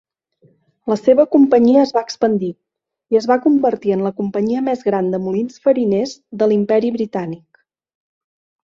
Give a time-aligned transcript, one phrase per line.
[0.91, 5.15] La seva companyia es va expandir i es va convertir en la companyia més gran
[5.17, 7.65] de molins fariners de l'Imperi Britànic.